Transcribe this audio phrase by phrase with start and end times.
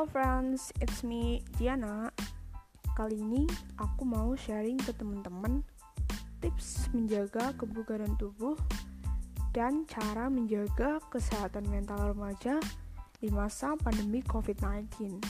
[0.00, 2.08] Halo friends, it's me Diana.
[2.96, 3.44] Kali ini
[3.76, 5.60] aku mau sharing ke teman-teman
[6.40, 8.56] tips menjaga kebugaran tubuh
[9.52, 12.56] dan cara menjaga kesehatan mental remaja
[13.20, 15.20] di masa pandemi COVID-19.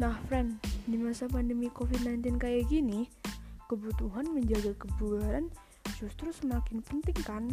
[0.00, 0.56] Nah, friend,
[0.88, 3.04] di masa pandemi COVID-19 kayak gini,
[3.68, 5.52] kebutuhan menjaga kebugaran
[6.00, 7.44] justru semakin penting kan?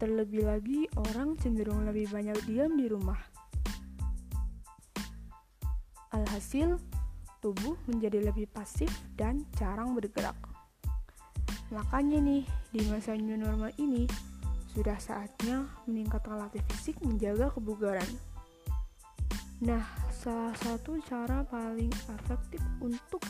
[0.00, 3.27] Terlebih lagi orang cenderung lebih banyak diam di rumah.
[6.38, 6.78] Alhasil,
[7.42, 8.86] tubuh menjadi lebih pasif
[9.18, 10.38] dan jarang bergerak.
[11.74, 14.06] Makanya nih, di masa new normal ini,
[14.70, 18.06] sudah saatnya meningkatkan latih fisik menjaga kebugaran.
[19.66, 19.82] Nah,
[20.14, 23.26] salah satu cara paling efektif untuk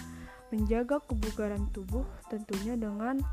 [0.53, 3.25] menjaga kebugaran tubuh tentunya dengan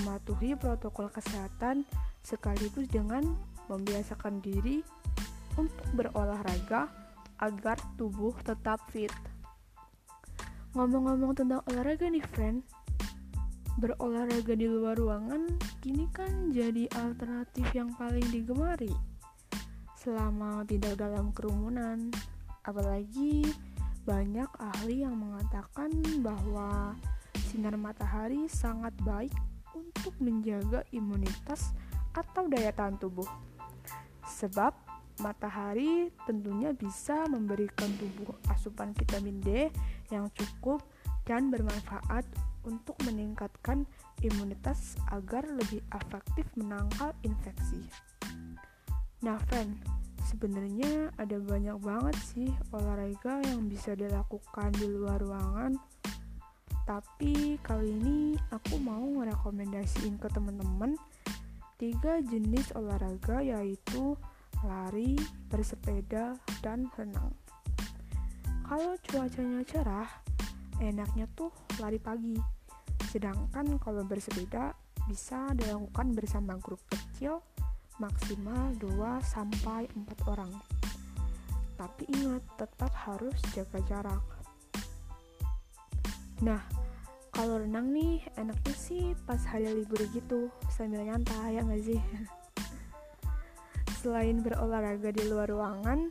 [0.00, 1.84] mematuhi protokol kesehatan
[2.24, 3.36] sekaligus dengan
[3.68, 4.80] membiasakan diri
[5.60, 6.99] untuk berolahraga
[7.40, 9.12] agar tubuh tetap fit.
[10.76, 12.62] Ngomong-ngomong tentang olahraga nih friend,
[13.80, 15.48] berolahraga di luar ruangan
[15.80, 18.92] kini kan jadi alternatif yang paling digemari
[19.96, 22.12] selama tidak dalam kerumunan.
[22.64, 23.48] Apalagi
[24.04, 26.96] banyak ahli yang mengatakan bahwa
[27.48, 29.32] sinar matahari sangat baik
[29.76, 31.72] untuk menjaga imunitas
[32.16, 33.28] atau daya tahan tubuh.
[34.24, 34.89] Sebab
[35.20, 39.68] matahari tentunya bisa memberikan tubuh asupan vitamin D
[40.10, 40.82] yang cukup
[41.28, 42.24] dan bermanfaat
[42.64, 43.88] untuk meningkatkan
[44.20, 47.80] imunitas agar lebih efektif menangkal infeksi.
[49.24, 49.80] Nah, friend,
[50.28, 55.76] sebenarnya ada banyak banget sih olahraga yang bisa dilakukan di luar ruangan.
[56.84, 60.98] Tapi kali ini aku mau merekomendasiin ke teman-teman
[61.80, 64.18] tiga jenis olahraga yaitu
[64.64, 65.16] lari,
[65.48, 67.32] bersepeda, dan renang.
[68.66, 70.10] Kalau cuacanya cerah,
[70.78, 71.50] enaknya tuh
[71.82, 72.36] lari pagi.
[73.10, 74.72] Sedangkan kalau bersepeda
[75.10, 77.42] bisa dilakukan bersama grup kecil
[77.98, 80.52] maksimal 2 sampai 4 orang.
[81.74, 84.24] Tapi ingat tetap harus jaga jarak.
[86.40, 86.62] Nah,
[87.34, 92.00] kalau renang nih enaknya sih pas hari libur gitu sambil nyantai ya nggak sih
[94.00, 96.08] selain berolahraga di luar ruangan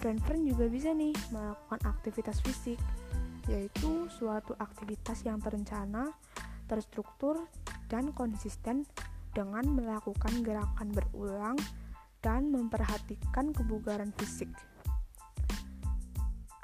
[0.00, 2.80] friend-friend juga bisa nih melakukan aktivitas fisik
[3.46, 6.10] yaitu suatu aktivitas yang terencana
[6.66, 7.44] terstruktur
[7.92, 8.88] dan konsisten
[9.36, 11.60] dengan melakukan gerakan berulang
[12.24, 14.50] dan memperhatikan kebugaran fisik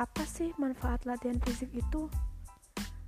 [0.03, 2.11] apa sih manfaat latihan fisik itu?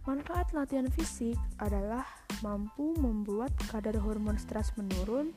[0.07, 2.07] Manfaat latihan fisik adalah
[2.39, 5.35] mampu membuat kadar hormon stres menurun,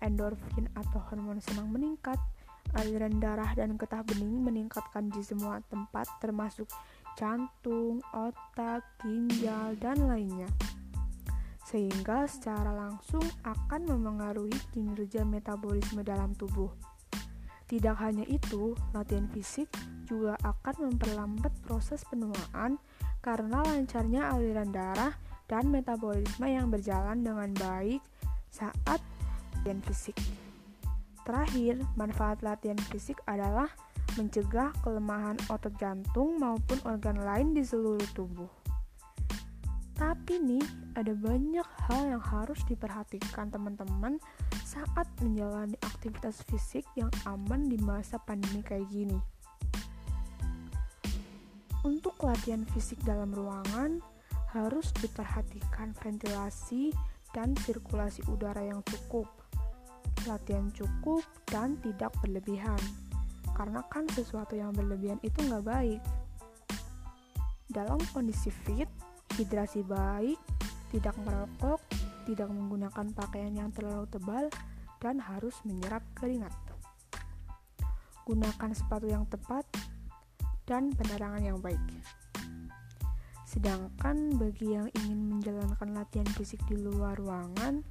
[0.00, 2.18] endorfin atau hormon senang meningkat,
[2.76, 6.68] aliran darah dan getah bening meningkatkan di semua tempat termasuk
[7.16, 10.48] jantung, otak, ginjal, dan lainnya.
[11.64, 16.70] Sehingga secara langsung akan memengaruhi kinerja metabolisme dalam tubuh.
[17.70, 19.70] Tidak hanya itu, latihan fisik
[20.10, 22.82] juga akan memperlambat proses penuaan
[23.22, 25.14] karena lancarnya aliran darah
[25.46, 28.02] dan metabolisme yang berjalan dengan baik
[28.50, 28.98] saat
[29.60, 30.16] latihan fisik.
[31.28, 33.68] Terakhir, manfaat latihan fisik adalah
[34.16, 38.48] mencegah kelemahan otot jantung maupun organ lain di seluruh tubuh.
[40.00, 40.64] Tapi nih,
[40.96, 44.16] ada banyak hal yang harus diperhatikan teman-teman
[44.64, 49.20] saat menjalani aktivitas fisik yang aman di masa pandemi kayak gini.
[51.84, 54.00] Untuk latihan fisik dalam ruangan,
[54.56, 56.96] harus diperhatikan ventilasi
[57.36, 59.39] dan sirkulasi udara yang cukup.
[60.28, 62.78] Latihan cukup dan tidak berlebihan,
[63.56, 66.02] karena kan sesuatu yang berlebihan itu nggak baik.
[67.70, 68.90] Dalam kondisi fit,
[69.38, 70.36] hidrasi baik,
[70.90, 71.80] tidak merokok,
[72.26, 74.50] tidak menggunakan pakaian yang terlalu tebal,
[75.00, 76.52] dan harus menyerap keringat.
[78.28, 79.64] Gunakan sepatu yang tepat
[80.68, 81.80] dan penerangan yang baik.
[83.48, 87.82] Sedangkan bagi yang ingin menjalankan latihan fisik di luar ruangan,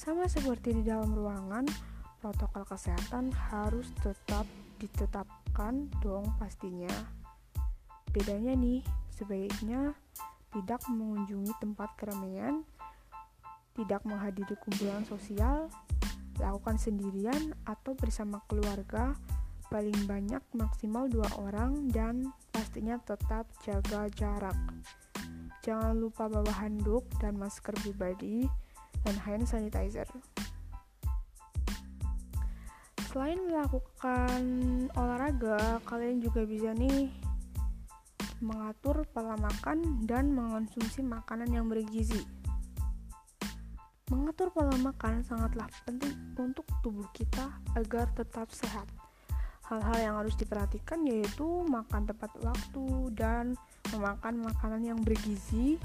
[0.00, 1.68] sama seperti di dalam ruangan,
[2.24, 4.48] protokol kesehatan harus tetap
[4.80, 6.88] ditetapkan dong pastinya.
[8.08, 8.80] Bedanya nih,
[9.12, 9.92] sebaiknya
[10.56, 12.64] tidak mengunjungi tempat keramaian,
[13.76, 15.68] tidak menghadiri kumpulan sosial,
[16.40, 19.12] lakukan sendirian atau bersama keluarga
[19.68, 24.56] paling banyak maksimal dua orang dan pastinya tetap jaga jarak.
[25.60, 28.48] Jangan lupa bawa handuk dan masker pribadi
[29.04, 30.06] dan hand sanitizer.
[33.10, 34.42] Selain melakukan
[34.94, 37.10] olahraga, kalian juga bisa nih
[38.38, 42.22] mengatur pola makan dan mengonsumsi makanan yang bergizi.
[44.14, 48.86] Mengatur pola makan sangatlah penting untuk tubuh kita agar tetap sehat.
[49.66, 53.54] Hal-hal yang harus diperhatikan yaitu makan tepat waktu dan
[53.94, 55.78] memakan makanan yang bergizi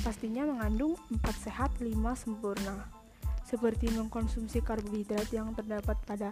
[0.00, 2.88] pastinya mengandung 4 sehat 5 sempurna
[3.44, 6.30] seperti mengkonsumsi karbohidrat yang terdapat pada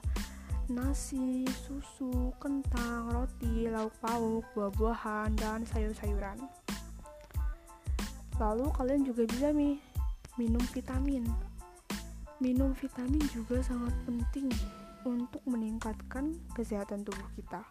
[0.69, 6.39] nasi, susu, kentang, roti, lauk pauk, buah-buahan, dan sayur-sayuran.
[8.39, 9.81] Lalu kalian juga bisa nih
[10.39, 11.27] minum vitamin.
[12.39, 14.47] Minum vitamin juga sangat penting
[15.03, 17.65] untuk meningkatkan kesehatan tubuh kita.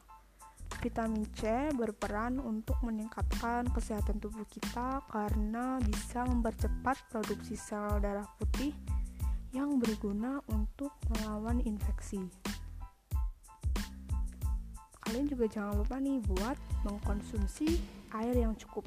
[0.78, 8.72] Vitamin C berperan untuk meningkatkan kesehatan tubuh kita karena bisa mempercepat produksi sel darah putih
[9.58, 12.22] yang berguna untuk melawan infeksi.
[15.02, 17.80] Kalian juga jangan lupa nih buat mengkonsumsi
[18.14, 18.84] air yang cukup.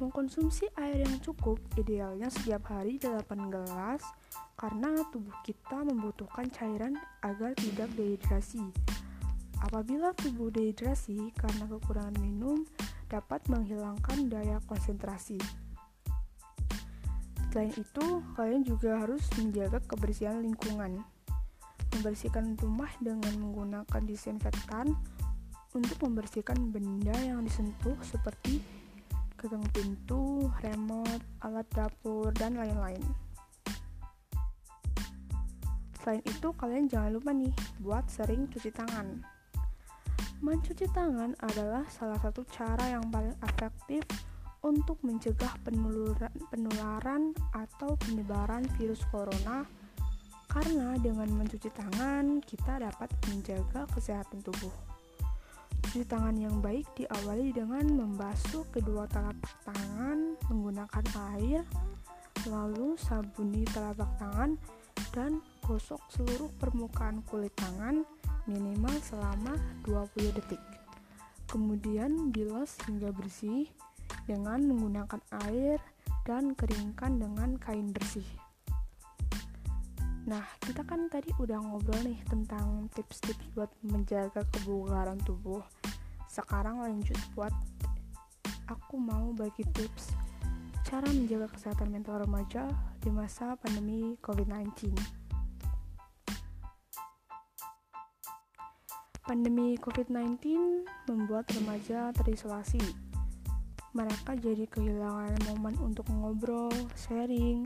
[0.00, 4.02] Mengkonsumsi air yang cukup idealnya setiap hari 8 gelas
[4.54, 6.94] karena tubuh kita membutuhkan cairan
[7.26, 8.62] agar tidak dehidrasi
[9.64, 12.68] Apabila tubuh dehidrasi karena kekurangan minum,
[13.08, 15.40] dapat menghilangkan daya konsentrasi.
[17.48, 21.00] Selain itu, kalian juga harus menjaga kebersihan lingkungan.
[21.96, 24.92] Membersihkan rumah dengan menggunakan disinfektan
[25.72, 28.60] untuk membersihkan benda yang disentuh seperti
[29.40, 33.00] gagang pintu, remote, alat dapur, dan lain-lain.
[36.04, 39.33] Selain itu, kalian jangan lupa nih buat sering cuci tangan.
[40.44, 44.04] Mencuci tangan adalah salah satu cara yang paling efektif
[44.60, 49.64] untuk mencegah penularan, penularan atau penyebaran virus corona
[50.52, 54.68] karena dengan mencuci tangan kita dapat menjaga kesehatan tubuh.
[55.80, 61.04] Cuci tangan yang baik diawali dengan membasuh kedua telapak tangan menggunakan
[61.40, 61.64] air,
[62.44, 64.60] lalu sabuni telapak tangan
[65.16, 68.04] dan gosok seluruh permukaan kulit tangan
[68.44, 69.56] minimal selama
[69.88, 70.60] 20 detik.
[71.48, 73.68] Kemudian bilas hingga bersih
[74.24, 75.80] dengan menggunakan air
[76.24, 78.26] dan keringkan dengan kain bersih.
[80.24, 85.60] Nah, kita kan tadi udah ngobrol nih tentang tips-tips buat menjaga kebugaran tubuh.
[86.32, 87.52] Sekarang lanjut buat
[88.64, 90.16] aku mau bagi tips
[90.84, 92.68] cara menjaga kesehatan mental remaja
[93.00, 94.94] di masa pandemi COVID-19.
[99.24, 100.36] Pandemi COVID-19
[101.08, 102.84] membuat remaja terisolasi.
[103.96, 107.64] Mereka jadi kehilangan momen untuk ngobrol, sharing,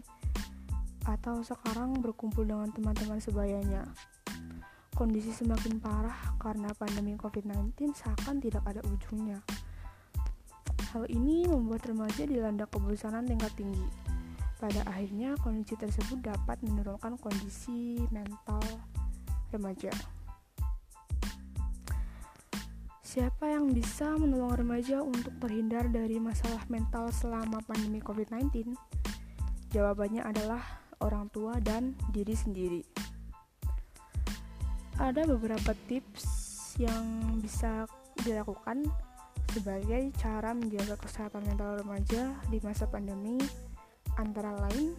[1.03, 3.83] atau sekarang berkumpul dengan teman-teman sebayanya.
[4.95, 9.43] Kondisi semakin parah karena pandemi COVID-19 seakan tidak ada ujungnya.
[10.95, 13.83] Hal ini membuat remaja dilanda kebosanan tingkat tinggi.
[14.63, 18.63] Pada akhirnya, kondisi tersebut dapat menurunkan kondisi mental
[19.51, 20.18] remaja.
[23.19, 28.71] Siapa yang bisa menolong remaja untuk terhindar dari masalah mental selama pandemi COVID-19?
[29.75, 30.63] Jawabannya adalah
[31.03, 32.87] orang tua dan diri sendiri.
[35.03, 36.23] Ada beberapa tips
[36.79, 37.03] yang
[37.43, 37.91] bisa
[38.23, 38.87] dilakukan
[39.51, 43.43] sebagai cara menjaga kesehatan mental remaja di masa pandemi.
[44.15, 44.95] Antara lain,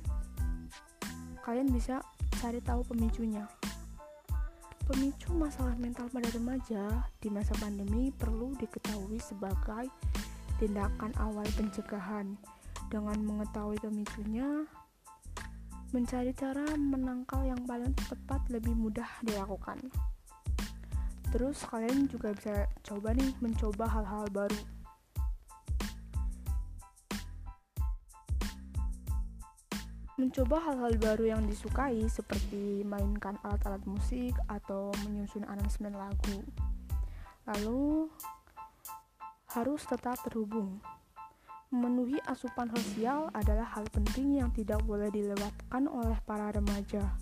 [1.48, 2.04] kalian bisa
[2.36, 3.48] cari tahu pemicunya
[4.90, 9.86] Pemicu masalah mental pada remaja di masa pandemi perlu diketahui sebagai
[10.58, 12.34] tindakan awal pencegahan.
[12.90, 14.66] Dengan mengetahui pemicunya,
[15.94, 19.78] mencari cara menangkal yang paling tepat lebih mudah dilakukan.
[21.30, 24.58] Terus kalian juga bisa coba nih mencoba hal-hal baru
[30.20, 36.44] mencoba hal-hal baru yang disukai seperti mainkan alat-alat musik atau menyusun aransemen lagu.
[37.48, 38.12] Lalu
[39.56, 40.84] harus tetap terhubung.
[41.72, 47.16] Memenuhi asupan sosial adalah hal penting yang tidak boleh dilewatkan oleh para remaja.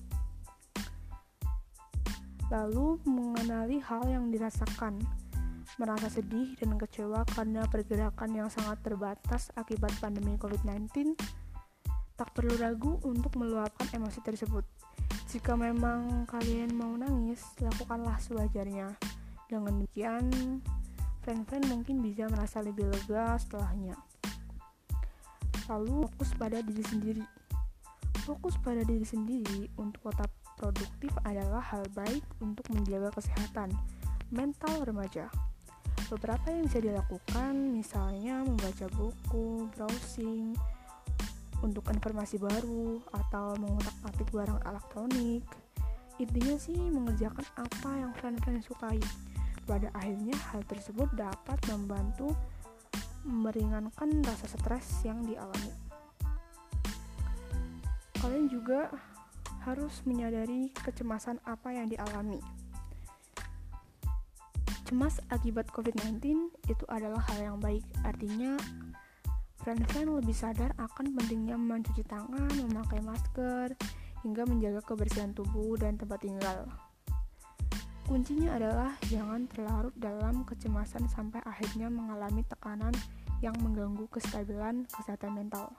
[2.50, 4.98] Lalu mengenali hal yang dirasakan,
[5.78, 11.14] merasa sedih dan kecewa karena pergerakan yang sangat terbatas akibat pandemi COVID-19
[12.18, 14.66] Tak perlu ragu untuk meluapkan emosi tersebut.
[15.30, 18.90] Jika memang kalian mau nangis, lakukanlah sewajarnya.
[19.46, 20.26] Dengan demikian,
[21.22, 23.94] fan-fan mungkin bisa merasa lebih lega setelahnya.
[25.70, 27.24] Lalu fokus pada diri sendiri.
[28.26, 33.72] Fokus pada diri sendiri untuk tetap produktif adalah hal baik untuk menjaga kesehatan
[34.34, 35.30] mental remaja.
[36.08, 40.56] Beberapa yang bisa dilakukan misalnya membaca buku, browsing,
[41.66, 45.44] untuk informasi baru atau mengutak-atik barang elektronik.
[46.18, 49.02] Intinya sih mengerjakan apa yang friend-friend sukai.
[49.68, 52.32] Pada akhirnya hal tersebut dapat membantu
[53.28, 55.74] meringankan rasa stres yang dialami.
[58.18, 58.90] Kalian juga
[59.68, 62.40] harus menyadari kecemasan apa yang dialami.
[64.88, 66.24] Cemas akibat COVID-19
[66.72, 68.56] itu adalah hal yang baik, artinya
[69.62, 73.74] friend-friend lebih sadar akan pentingnya mencuci tangan, memakai masker,
[74.22, 76.66] hingga menjaga kebersihan tubuh dan tempat tinggal.
[78.08, 82.96] Kuncinya adalah jangan terlarut dalam kecemasan sampai akhirnya mengalami tekanan
[83.44, 85.76] yang mengganggu kestabilan kesehatan mental.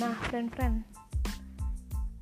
[0.00, 0.84] Nah, friend-friend,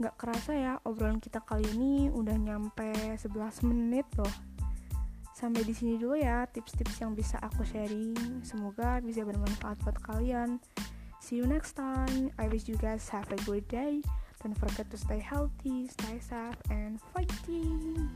[0.02, 4.53] nggak kerasa ya obrolan kita kali ini udah nyampe 11 menit loh.
[5.34, 8.14] Sampai di sini dulu ya tips-tips yang bisa aku sharing.
[8.46, 10.62] Semoga bisa bermanfaat buat kalian.
[11.18, 12.30] See you next time.
[12.38, 13.98] I wish you guys have a great day.
[14.44, 18.06] Don't forget to stay healthy, stay safe, and fighting.